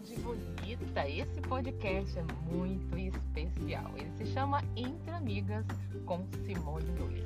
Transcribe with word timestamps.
De 0.00 0.14
Bonita. 0.16 1.08
Esse 1.08 1.40
podcast 1.40 2.18
é 2.18 2.52
muito 2.52 2.98
especial. 2.98 3.90
Ele 3.96 4.10
se 4.18 4.26
chama 4.26 4.62
Entre 4.76 5.10
Amigas 5.10 5.64
com 6.04 6.22
Simone 6.44 6.84
Nunes. 6.98 7.24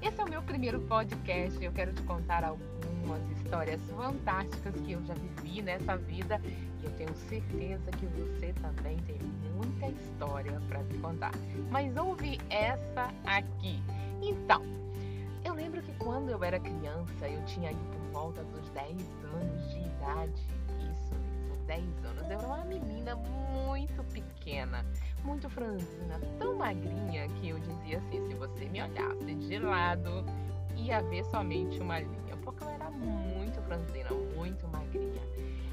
Esse 0.00 0.20
é 0.20 0.24
o 0.24 0.28
meu 0.28 0.40
primeiro 0.40 0.80
podcast. 0.82 1.62
Eu 1.62 1.72
quero 1.72 1.92
te 1.92 2.00
contar 2.02 2.44
algumas 2.44 3.20
histórias 3.32 3.80
fantásticas 3.90 4.80
que 4.80 4.92
eu 4.92 5.04
já 5.06 5.14
vivi 5.14 5.60
nessa 5.60 5.96
vida 5.96 6.40
e 6.80 6.84
eu 6.84 6.92
tenho 6.92 7.12
certeza 7.16 7.90
que 7.90 8.06
você 8.06 8.52
também 8.62 8.96
tem 8.98 9.18
muita 9.56 9.88
história 9.88 10.60
para 10.68 10.84
te 10.84 10.96
contar. 10.98 11.32
Mas 11.68 11.96
ouve 11.96 12.38
essa 12.48 13.12
aqui. 13.24 13.82
Então, 14.22 14.62
eu 15.44 15.52
lembro 15.52 15.82
que 15.82 15.92
quando 15.94 16.30
eu 16.30 16.44
era 16.44 16.60
criança, 16.60 17.28
eu 17.28 17.44
tinha 17.44 17.70
aí 17.70 17.78
por 17.90 18.12
volta 18.12 18.44
dos 18.44 18.70
10 18.70 18.92
anos 19.34 19.72
de 19.72 19.80
idade 19.80 20.58
10 21.68 22.04
anos. 22.04 22.24
Eu 22.24 22.38
era 22.38 22.46
uma 22.46 22.64
menina 22.64 23.14
muito 23.14 24.02
pequena, 24.04 24.84
muito 25.22 25.48
franzina, 25.50 26.18
tão 26.38 26.56
magrinha 26.56 27.28
que 27.28 27.50
eu 27.50 27.58
dizia 27.60 27.98
assim: 27.98 28.26
se 28.26 28.34
você 28.34 28.64
me 28.64 28.82
olhasse 28.82 29.34
de 29.34 29.58
lado, 29.58 30.24
ia 30.74 31.02
ver 31.02 31.24
somente 31.26 31.78
uma 31.78 32.00
linha, 32.00 32.36
porque 32.42 32.64
eu 32.64 32.70
era 32.70 32.90
muito 32.90 33.60
franzina, 33.62 34.10
muito 34.34 34.66
magrinha. 34.68 35.20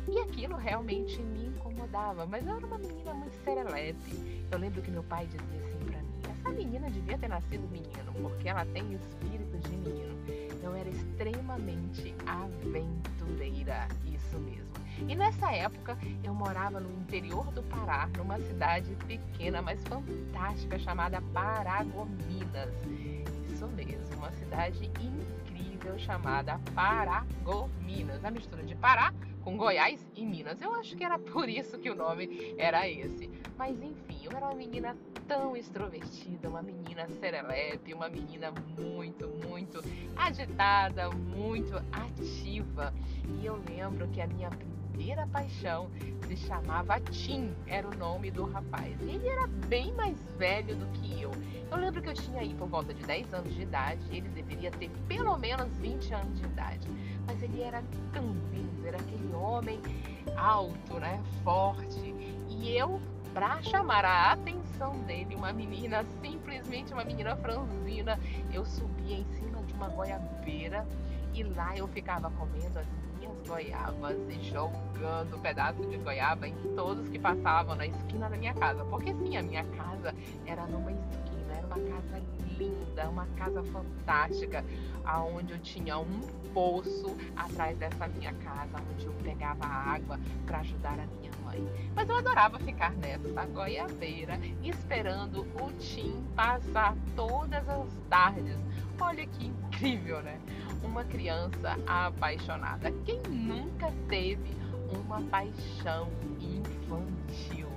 E 0.08 0.20
aquilo 0.20 0.56
realmente 0.56 1.20
me 1.24 1.48
incomodava, 1.48 2.26
mas 2.26 2.46
eu 2.46 2.58
era 2.58 2.68
uma 2.68 2.78
menina 2.78 3.14
muito 3.14 3.36
serelepe. 3.44 4.48
Eu 4.52 4.60
lembro 4.60 4.82
que 4.82 4.92
meu 4.92 5.04
pai 5.04 5.26
dizia 5.26 5.66
assim 5.66 5.86
para 5.86 6.02
mim: 6.04 6.22
essa 6.30 6.50
menina 6.50 6.92
devia 6.92 7.18
ter 7.18 7.30
nascido 7.30 7.68
menino, 7.70 8.14
porque 8.22 8.50
ela 8.50 8.66
tem 8.66 8.94
espírito 8.94 9.58
de 9.60 9.70
menino. 9.70 10.14
Eu 10.62 10.76
era 10.76 10.90
extremamente 10.90 12.14
aventureira, 12.26 13.88
isso 14.06 14.38
mesmo. 14.40 14.75
E 15.08 15.16
nessa 15.16 15.52
época 15.52 15.98
eu 16.24 16.34
morava 16.34 16.80
no 16.80 16.92
interior 17.02 17.52
do 17.52 17.62
Pará, 17.64 18.10
numa 18.18 18.40
cidade 18.40 18.96
pequena, 19.08 19.62
mas 19.62 19.84
fantástica, 19.84 20.80
chamada 20.80 21.22
Paragominas. 21.34 22.74
Isso 23.52 23.68
mesmo, 23.68 24.16
uma 24.18 24.32
cidade 24.32 24.92
incrível 25.00 25.98
chamada 26.00 26.60
Paragominas. 26.74 28.24
A 28.24 28.32
mistura 28.32 28.64
de 28.64 28.76
Pará 28.76 29.14
com 29.44 29.56
Goiás 29.58 30.04
e 30.16 30.26
Minas. 30.26 30.60
Eu 30.60 30.74
acho 30.74 30.96
que 30.96 31.04
era 31.04 31.20
por 31.20 31.48
isso 31.48 31.78
que 31.78 31.90
o 31.90 31.96
nome 31.96 32.56
era 32.58 32.90
esse. 32.90 33.30
Mas 33.58 33.80
enfim, 33.82 34.26
eu 34.26 34.32
era 34.36 34.48
uma 34.48 34.56
menina 34.56 34.98
tão 35.28 35.56
extrovertida, 35.56 36.50
uma 36.50 36.62
menina 36.62 37.08
serelepe, 37.20 37.94
uma 37.94 38.10
menina 38.10 38.52
muito, 38.78 39.28
muito 39.48 39.84
agitada, 40.16 41.10
muito 41.12 41.76
ativa. 41.92 42.94
E 43.40 43.46
eu 43.46 43.62
lembro 43.70 44.08
que 44.10 44.20
a 44.20 44.28
minha 44.28 44.50
primeira 44.50 44.85
paixão 45.36 45.90
se 46.28 46.38
chamava 46.38 47.00
Tim, 47.12 47.54
era 47.68 47.86
o 47.88 47.96
nome 47.96 48.32
do 48.32 48.46
rapaz. 48.46 48.96
E 49.02 49.10
ele 49.10 49.28
era 49.28 49.48
bem 49.68 49.94
mais 49.94 50.18
velho 50.38 50.76
do 50.76 50.86
que 50.94 51.22
eu. 51.22 51.32
Eu 51.70 51.78
lembro 51.78 52.02
que 52.02 52.10
eu 52.10 52.14
tinha 52.14 52.40
aí 52.40 52.54
por 52.54 52.68
volta 52.70 52.94
de 52.94 53.04
10 53.04 53.34
anos 53.34 53.54
de 53.54 53.64
idade, 53.64 54.02
ele 54.10 54.30
deveria 54.30 54.72
ter 54.72 54.90
pelo 55.08 55.38
menos 55.38 55.68
20 55.78 56.14
anos 56.14 56.40
de 56.40 56.46
idade. 56.46 56.88
Mas 57.28 57.44
ele 57.44 57.62
era 57.62 57.84
tão 58.14 58.26
lindo, 58.52 58.88
era 58.88 58.98
aquele 58.98 59.34
homem 59.34 59.80
alto, 60.38 61.00
né, 61.00 61.22
forte. 61.44 62.16
E 62.50 62.78
eu, 62.78 63.02
para 63.34 63.62
chamar 63.62 64.06
a 64.06 64.32
atenção 64.32 64.98
dele, 65.04 65.36
uma 65.36 65.52
menina, 65.52 66.06
simplesmente 66.22 66.94
uma 66.94 67.04
menina 67.04 67.36
franzina, 67.36 68.18
eu 68.54 68.66
subia 68.66 69.18
em 69.18 69.26
cima 69.34 69.62
de 69.64 69.74
uma 69.74 69.90
goiabeira 69.90 70.88
e 71.34 71.44
lá 71.44 71.76
eu 71.76 71.88
ficava 71.90 72.32
comendo 72.32 72.80
as 72.80 73.05
minhas 73.26 73.48
goiabas 73.48 74.18
e 74.30 74.44
jogando 74.44 75.42
pedaço 75.42 75.86
de 75.86 75.98
goiaba 75.98 76.48
em 76.48 76.56
todos 76.76 77.10
que 77.10 77.20
passavam 77.20 77.76
na 77.76 77.88
esquina 77.88 78.30
da 78.30 78.38
minha 78.38 78.54
casa. 78.54 78.84
Porque 78.86 79.14
sim, 79.14 79.36
a 79.38 79.44
minha 79.44 79.64
casa 79.64 80.14
era 80.46 80.66
numa 80.68 80.92
esquina, 80.92 81.54
era 81.58 81.68
uma 81.68 81.80
casa 81.80 82.22
linda, 82.58 83.10
uma 83.10 83.26
casa 83.38 83.64
fantástica, 83.64 84.64
aonde 85.04 85.54
eu 85.54 85.60
tinha 85.60 85.98
um 85.98 86.22
poço 86.54 87.18
atrás 87.36 87.78
dessa 87.78 88.08
minha 88.08 88.34
casa, 88.36 88.82
onde 88.94 89.06
eu 89.06 89.14
pegava 89.24 89.66
água 89.66 90.20
para 90.46 90.60
ajudar 90.60 90.94
a 91.00 91.06
minha 91.18 91.32
mãe. 91.44 91.92
Mas 91.94 92.08
eu 92.08 92.18
adorava 92.18 92.58
ficar 92.60 92.92
nessa 92.94 93.46
goiabeira, 93.46 94.40
esperando 94.64 95.42
o 95.42 95.72
Tim 95.74 96.24
passar 96.36 96.96
todas 97.16 97.68
as 97.68 97.88
tardes. 98.10 98.58
Olha 99.00 99.28
que 99.28 99.48
incrível, 99.48 100.22
né? 100.22 100.40
Uma 100.86 101.04
criança 101.04 101.78
apaixonada. 101.86 102.92
Quem 103.04 103.22
nunca 103.30 103.92
teve 104.08 104.56
uma 104.96 105.22
paixão 105.24 106.10
infantil? 106.40 107.68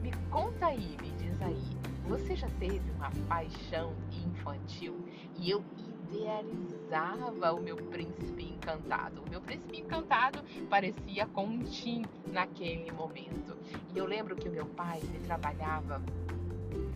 Me 0.00 0.12
conta 0.30 0.66
aí, 0.66 0.96
me 1.00 1.10
diz 1.12 1.40
aí. 1.42 1.62
Você 2.08 2.34
já 2.36 2.48
teve 2.58 2.90
uma 2.92 3.10
paixão 3.28 3.94
infantil? 4.26 4.96
E 5.36 5.50
eu 5.50 5.64
idealizava 6.10 7.52
o 7.52 7.62
meu 7.62 7.76
príncipe 7.76 8.44
encantado. 8.44 9.22
O 9.26 9.30
meu 9.30 9.40
príncipe 9.40 9.80
encantado 9.80 10.42
parecia 10.68 11.26
com 11.26 11.44
um 11.44 11.58
Tim 11.64 12.04
naquele 12.26 12.90
momento. 12.92 13.56
E 13.94 13.98
eu 13.98 14.06
lembro 14.06 14.36
que 14.36 14.48
o 14.48 14.52
meu 14.52 14.66
pai 14.66 15.00
trabalhava 15.24 16.02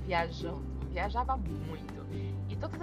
viajando, 0.06 0.64
viajava 0.90 1.36
muito. 1.36 1.98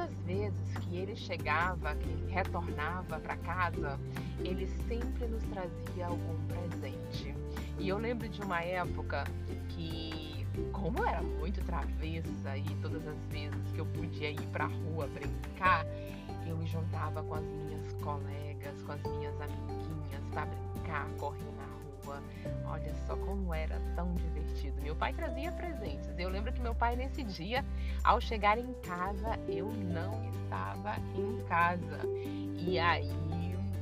As 0.06 0.14
vezes 0.20 0.78
que 0.82 0.98
ele 0.98 1.16
chegava, 1.16 1.96
que 1.96 2.32
retornava 2.32 3.20
para 3.20 3.36
casa, 3.38 4.00
ele 4.38 4.68
sempre 4.88 5.26
nos 5.26 5.44
trazia 5.46 6.06
algum 6.06 6.38
presente. 6.46 7.34
E 7.80 7.90
eu 7.90 7.98
lembro 7.98 8.30
de 8.30 8.40
uma 8.42 8.62
época 8.62 9.24
que, 9.70 10.46
como 10.72 11.00
eu 11.00 11.06
era 11.06 11.24
muito 11.24 11.60
travessa 11.66 12.56
e 12.56 12.76
todas 12.84 13.02
as 13.08 13.18
vezes 13.32 13.72
que 13.74 13.80
eu 13.80 13.86
podia 13.88 14.30
ir 14.30 14.48
para 14.52 14.66
a 14.66 14.68
rua 14.68 15.08
brincar, 15.08 15.84
eu 16.48 16.56
me 16.56 16.68
juntava 16.68 17.24
com 17.24 17.34
as 17.34 17.44
minhas 17.44 17.94
colegas, 17.94 18.80
com 18.84 18.92
as 18.92 19.02
minhas 19.02 19.34
amiguinhas 19.42 20.24
para 20.32 20.46
brincar, 20.46 21.08
correr 21.18 21.52
na 21.58 21.75
rua. 22.06 22.22
Olha 22.68 22.94
só 23.08 23.16
como 23.18 23.54
era 23.54 23.80
tão 23.96 24.14
divertido. 24.14 24.82
Meu 24.82 24.96
pai 24.96 25.14
trazia 25.14 25.52
presentes. 25.52 26.10
Eu 26.18 26.30
lembro 26.30 26.54
que 26.54 26.62
meu 26.62 26.76
pai, 26.76 26.96
nesse 26.96 27.24
dia, 27.24 27.66
ao 28.04 28.22
chegar 28.22 28.58
em 28.58 28.74
casa, 28.84 29.40
eu 29.48 29.72
não 29.72 30.30
estava 30.44 30.96
em 31.16 31.44
casa. 31.46 32.00
E 32.58 32.80
aí, 32.80 33.12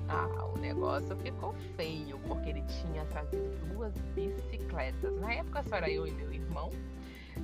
ah, 0.10 0.46
o 0.54 0.58
negócio 0.58 1.16
ficou 1.18 1.54
feio, 1.76 2.18
porque 2.28 2.50
ele 2.50 2.64
tinha 2.64 3.06
trazido 3.06 3.74
duas 3.74 3.94
bicicletas. 4.16 5.20
Na 5.20 5.34
época 5.34 5.64
só 5.64 5.78
era 5.78 5.90
eu 5.90 6.08
e 6.08 6.12
meu 6.12 6.32
irmão, 6.34 6.72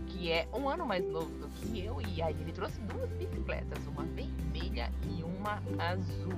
que 0.08 0.32
é 0.32 0.48
um 0.54 0.70
ano 0.70 0.86
mais 0.86 1.06
novo 1.06 1.30
do 1.38 1.48
que 1.50 1.84
eu, 1.84 2.02
e 2.02 2.22
aí 2.22 2.36
ele 2.40 2.52
trouxe 2.52 2.80
duas 2.82 3.10
bicicletas, 3.12 3.86
uma 3.88 4.04
vermelha 4.04 4.92
e 5.04 5.24
uma 5.24 5.62
azul. 5.80 6.34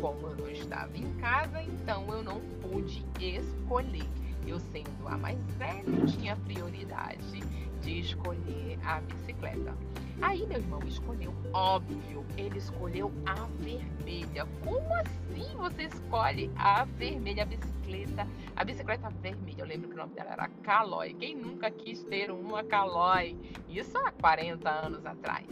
Como 0.00 0.28
eu 0.28 0.36
não 0.36 0.48
estava 0.48 0.96
em 0.96 1.12
casa, 1.14 1.62
então 1.62 2.06
eu 2.12 2.22
não 2.22 2.40
pude 2.60 3.04
escolher. 3.18 4.08
Eu 4.46 4.58
sendo 4.60 5.06
a 5.06 5.18
mais 5.18 5.38
velha, 5.58 6.06
tinha 6.06 6.36
prioridade 6.36 7.42
de 7.80 8.00
escolher 8.00 8.78
a 8.84 9.00
bicicleta. 9.00 9.74
Aí 10.20 10.44
meu 10.46 10.58
irmão 10.58 10.80
escolheu, 10.84 11.32
óbvio, 11.52 12.24
ele 12.36 12.58
escolheu 12.58 13.12
a 13.24 13.46
vermelha. 13.62 14.46
Como 14.64 14.86
assim 14.94 15.56
você 15.56 15.84
escolhe 15.84 16.50
a 16.56 16.84
vermelha, 16.84 17.44
a 17.44 17.46
bicicleta? 17.46 18.26
A 18.56 18.64
bicicleta 18.64 19.08
vermelha, 19.10 19.60
eu 19.60 19.66
lembro 19.66 19.88
que 19.88 19.94
o 19.94 19.98
nome 19.98 20.14
dela 20.14 20.32
era 20.32 20.48
Calói. 20.62 21.14
Quem 21.14 21.36
nunca 21.36 21.70
quis 21.70 22.02
ter 22.04 22.32
uma 22.32 22.64
Calói? 22.64 23.36
Isso 23.68 23.96
há 23.98 24.10
40 24.10 24.68
anos 24.68 25.06
atrás. 25.06 25.46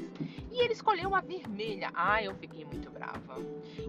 E 0.50 0.60
ele 0.60 0.72
escolheu 0.72 1.14
a 1.14 1.20
vermelha. 1.20 1.90
Ah, 1.94 2.22
eu 2.22 2.34
fiquei 2.34 2.64
muito 2.64 2.90
brava. 2.90 3.38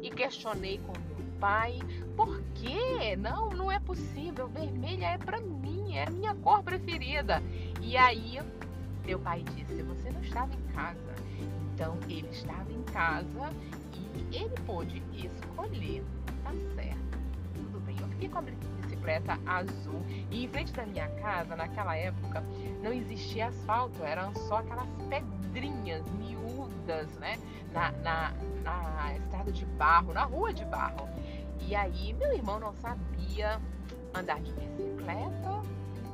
E 0.01 0.11
questionei 0.11 0.77
com 0.79 0.93
meu 1.07 1.17
pai, 1.39 1.79
por 2.15 2.41
quê? 2.55 3.15
Não, 3.15 3.49
não 3.49 3.71
é 3.71 3.79
possível. 3.79 4.47
Vermelha 4.47 5.05
é 5.05 5.17
para 5.17 5.39
mim, 5.39 5.95
é 5.95 6.07
a 6.07 6.09
minha 6.09 6.35
cor 6.35 6.63
preferida. 6.63 7.41
E 7.81 7.95
aí 7.95 8.39
meu 9.07 9.19
pai 9.19 9.43
disse: 9.55 9.81
Você 9.83 10.11
não 10.11 10.21
estava 10.21 10.53
em 10.53 10.73
casa. 10.73 11.15
Então 11.73 11.97
ele 12.09 12.27
estava 12.29 12.71
em 12.71 12.83
casa 12.83 13.49
e 13.93 14.35
ele 14.35 14.55
pôde 14.65 15.01
escolher. 15.13 16.03
Tá 16.43 16.51
certo. 16.75 17.19
Tudo 17.55 17.79
bem. 17.85 17.95
Eu 17.99 18.07
fiquei 18.09 18.27
com 18.27 18.39
a 18.39 18.41
bicicleta 18.41 19.39
azul 19.45 20.05
e 20.29 20.43
em 20.43 20.47
frente 20.49 20.73
da 20.73 20.85
minha 20.85 21.07
casa, 21.21 21.55
naquela 21.55 21.95
época, 21.95 22.43
não 22.83 22.91
existia 22.91 23.47
asfalto, 23.47 24.03
eram 24.03 24.33
só 24.35 24.57
aquelas 24.57 24.89
pedrinhas 25.09 26.03
miúdas, 26.11 27.07
né? 27.19 27.37
Na, 27.73 27.91
na, 27.91 28.33
na 28.63 29.15
estrada 29.15 29.51
de 29.51 29.65
barro, 29.65 30.13
na 30.13 30.23
rua 30.23 30.53
de 30.53 30.65
barro. 30.65 31.07
E 31.61 31.75
aí, 31.75 32.13
meu 32.13 32.33
irmão 32.33 32.59
não 32.59 32.73
sabia 32.73 33.61
andar 34.13 34.39
de 34.41 34.51
bicicleta, 34.53 35.61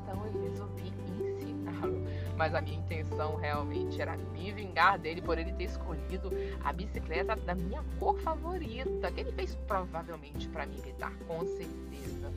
então 0.02 0.26
eu 0.26 0.50
resolvi 0.50 0.94
ensinar 1.10 1.33
mas 2.38 2.54
a 2.54 2.62
minha 2.62 2.78
intenção 2.78 3.36
realmente 3.36 4.02
era 4.02 4.18
me 4.18 4.52
vingar 4.52 4.98
dele 5.00 5.22
por 5.22 5.38
ele 5.38 5.52
ter 5.54 5.66
escolhido 5.66 6.32
a 6.64 6.74
bicicleta 6.74 7.36
da 7.36 7.56
minha 7.56 7.84
cor 8.00 8.18
favorita, 8.20 9.12
que 9.12 9.22
ele 9.22 9.32
fez 9.32 9.56
provavelmente 9.68 10.48
para 10.50 10.66
me 10.66 10.78
irritar, 10.78 11.14
com 11.28 11.46
certeza. 11.46 12.32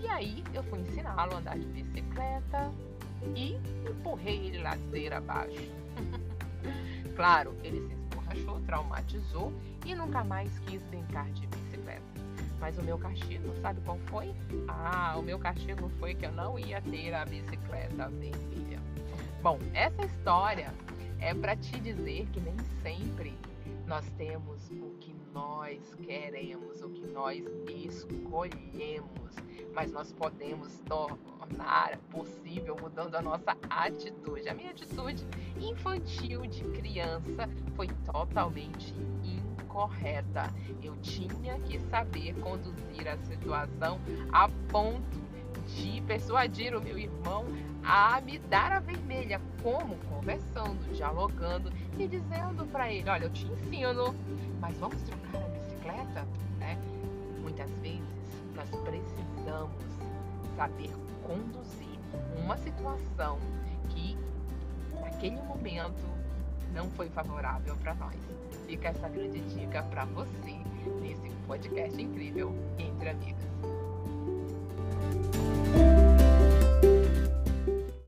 E 0.00 0.08
aí 0.08 0.44
eu 0.52 0.62
fui 0.64 0.80
ensiná-lo 0.80 1.34
a 1.34 1.38
andar 1.38 1.58
de 1.58 1.66
bicicleta 1.66 2.72
e 3.34 3.56
empurrei 3.88 4.46
ele 4.46 4.58
ladeira 4.62 5.18
abaixo. 5.18 5.72
claro, 7.16 7.54
ele 7.62 7.80
se 7.80 7.94
esborrachou, 7.94 8.60
traumatizou 8.66 9.52
e 9.84 9.94
nunca 9.94 10.22
mais 10.22 10.58
quis 10.60 10.82
brincar 10.84 11.30
de 11.32 11.46
bicicleta. 11.46 12.02
Mas 12.60 12.78
o 12.78 12.82
meu 12.82 12.98
castigo, 12.98 13.54
sabe 13.60 13.80
qual 13.82 13.98
foi? 14.06 14.34
Ah, 14.68 15.14
o 15.16 15.22
meu 15.22 15.38
castigo 15.38 15.88
foi 15.98 16.14
que 16.14 16.26
eu 16.26 16.32
não 16.32 16.58
ia 16.58 16.80
ter 16.82 17.14
a 17.14 17.24
bicicleta 17.24 18.08
vermelha. 18.08 18.80
Bom, 19.42 19.58
essa 19.74 20.04
história 20.04 20.72
é 21.20 21.34
para 21.34 21.56
te 21.56 21.78
dizer 21.80 22.26
que 22.32 22.40
nem 22.40 22.56
sempre 22.82 23.36
nós 23.86 24.04
temos 24.18 24.70
o 24.70 24.96
que 24.98 25.14
nós 25.32 25.94
queremos, 26.02 26.82
o 26.82 26.90
que 26.90 27.06
nós 27.06 27.44
escolhemos, 27.68 29.34
mas 29.72 29.92
nós 29.92 30.12
podemos 30.12 30.80
tornar 30.80 31.98
possível 32.10 32.76
mudando 32.80 33.14
a 33.14 33.22
nossa 33.22 33.56
atitude. 33.70 34.48
A 34.48 34.54
minha 34.54 34.70
atitude 34.70 35.24
infantil 35.60 36.42
de 36.46 36.64
criança 36.70 37.48
foi 37.76 37.86
totalmente 38.04 38.92
incorreta. 39.76 40.50
Eu 40.82 40.96
tinha 41.02 41.58
que 41.60 41.78
saber 41.90 42.34
conduzir 42.40 43.06
a 43.06 43.16
situação 43.18 44.00
a 44.32 44.48
ponto 44.70 45.26
de 45.68 46.00
persuadir 46.02 46.74
o 46.74 46.80
meu 46.80 46.98
irmão 46.98 47.44
a 47.84 48.20
me 48.20 48.38
dar 48.38 48.72
a 48.72 48.80
vermelha, 48.80 49.40
como 49.62 49.96
conversando, 50.08 50.92
dialogando 50.94 51.70
e 51.98 52.08
dizendo 52.08 52.66
para 52.72 52.90
ele: 52.90 53.08
Olha, 53.08 53.24
eu 53.24 53.30
te 53.30 53.46
ensino, 53.46 54.14
mas 54.60 54.76
vamos 54.78 55.00
trocar 55.02 55.44
a 55.44 55.48
bicicleta? 55.48 56.26
Né? 56.58 56.78
Muitas 57.42 57.70
vezes 57.82 58.00
nós 58.54 58.68
precisamos 58.82 59.82
saber 60.56 60.90
conduzir 61.22 61.98
uma 62.42 62.56
situação 62.56 63.38
que, 63.90 64.16
naquele 65.00 65.36
momento, 65.42 66.16
não 66.76 66.90
foi 66.90 67.08
favorável 67.08 67.74
para 67.76 67.94
nós. 67.94 68.14
Fica 68.66 68.88
essa 68.88 69.08
grande 69.08 69.40
dica 69.40 69.82
para 69.84 70.04
você 70.04 70.56
nesse 71.00 71.30
podcast 71.46 72.00
incrível 72.00 72.54
Entre 72.78 73.08
Amigas. 73.08 73.75